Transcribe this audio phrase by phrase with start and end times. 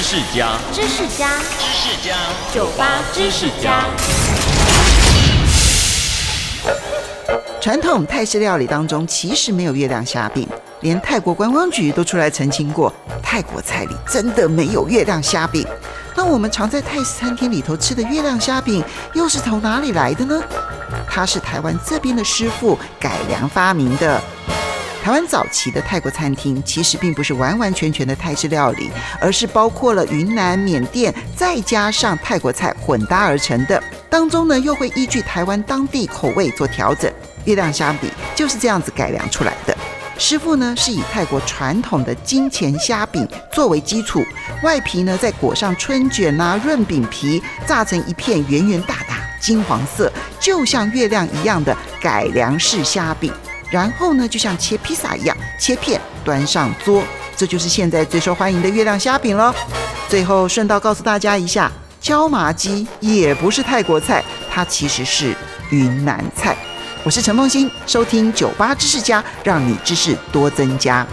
[0.00, 1.28] 知识家，知识家，
[1.58, 2.14] 知识家，
[2.54, 3.84] 酒吧知识家。
[7.60, 10.48] 传统泰式料理当中其实没有月亮虾饼，
[10.82, 15.66] 连泰国观光局都出来澄清过，泰国菜里真的没有月亮虾饼。
[16.14, 18.84] 那我们常在泰式餐厅里头吃的月亮虾饼，
[19.14, 20.40] 又是从哪里来的呢？
[21.10, 24.22] 它是台湾这边的师傅改良发明的。
[25.02, 33.82] 台湾早期的泰国餐厅其实并不是完完全全的泰式料理，而是包括了云南、缅甸，再加上泰国菜混搭而成的。
[34.10, 37.10] 当中呢，又会依据台湾当地口味做调整。
[37.44, 39.74] 月亮虾饼就是这样子改良出来的。
[40.18, 44.22] 师傅呢是以泰国传统的金钱虾饼作为基础，
[44.62, 53.32] 外皮呢再裹上春卷啊、润饼皮，炸成一片圆圆大大、金黄色，就像月亮一样的改良式虾饼。
[53.70, 57.02] 然后呢，就像切披萨一样切片，端上桌，
[57.36, 59.54] 这就是现在最受欢迎的月亮虾饼喽。
[60.08, 65.34] 最后顺道告诉大家一下，椒麻鸡也不是泰国菜，它其实是
[65.70, 66.56] 云南菜。
[67.04, 71.06] 我是陈梦欣，收听酒吧知识家，让你知识多增加。